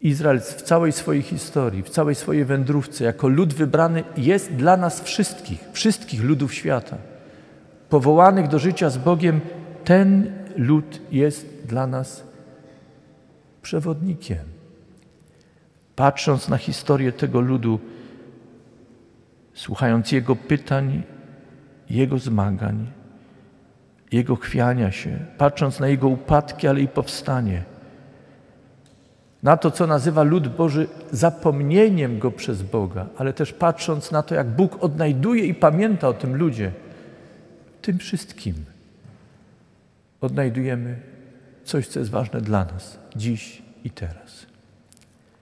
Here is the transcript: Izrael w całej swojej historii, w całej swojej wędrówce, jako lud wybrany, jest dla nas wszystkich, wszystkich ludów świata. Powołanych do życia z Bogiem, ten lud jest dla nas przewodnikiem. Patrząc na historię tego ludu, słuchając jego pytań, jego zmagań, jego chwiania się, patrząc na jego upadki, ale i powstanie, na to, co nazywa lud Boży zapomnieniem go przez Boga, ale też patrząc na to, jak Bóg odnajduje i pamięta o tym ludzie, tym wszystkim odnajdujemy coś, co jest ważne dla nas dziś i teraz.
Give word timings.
Izrael 0.00 0.40
w 0.40 0.62
całej 0.62 0.92
swojej 0.92 1.22
historii, 1.22 1.82
w 1.82 1.90
całej 1.90 2.14
swojej 2.14 2.44
wędrówce, 2.44 3.04
jako 3.04 3.28
lud 3.28 3.54
wybrany, 3.54 4.04
jest 4.16 4.54
dla 4.54 4.76
nas 4.76 5.00
wszystkich, 5.00 5.68
wszystkich 5.72 6.22
ludów 6.22 6.54
świata. 6.54 6.96
Powołanych 7.88 8.48
do 8.48 8.58
życia 8.58 8.90
z 8.90 8.98
Bogiem, 8.98 9.40
ten 9.84 10.32
lud 10.56 11.00
jest 11.12 11.46
dla 11.64 11.86
nas 11.86 12.24
przewodnikiem. 13.62 14.44
Patrząc 15.96 16.48
na 16.48 16.56
historię 16.56 17.12
tego 17.12 17.40
ludu, 17.40 17.80
słuchając 19.54 20.12
jego 20.12 20.36
pytań, 20.36 21.02
jego 21.90 22.18
zmagań, 22.18 22.86
jego 24.12 24.36
chwiania 24.36 24.92
się, 24.92 25.18
patrząc 25.38 25.80
na 25.80 25.88
jego 25.88 26.08
upadki, 26.08 26.68
ale 26.68 26.80
i 26.80 26.88
powstanie, 26.88 27.62
na 29.42 29.56
to, 29.56 29.70
co 29.70 29.86
nazywa 29.86 30.22
lud 30.22 30.48
Boży 30.48 30.88
zapomnieniem 31.10 32.18
go 32.18 32.30
przez 32.30 32.62
Boga, 32.62 33.06
ale 33.18 33.32
też 33.32 33.52
patrząc 33.52 34.10
na 34.10 34.22
to, 34.22 34.34
jak 34.34 34.48
Bóg 34.48 34.84
odnajduje 34.84 35.44
i 35.44 35.54
pamięta 35.54 36.08
o 36.08 36.12
tym 36.12 36.36
ludzie, 36.36 36.72
tym 37.82 37.98
wszystkim 37.98 38.54
odnajdujemy 40.20 40.96
coś, 41.64 41.86
co 41.86 41.98
jest 41.98 42.10
ważne 42.10 42.40
dla 42.40 42.64
nas 42.64 42.98
dziś 43.16 43.62
i 43.84 43.90
teraz. 43.90 44.49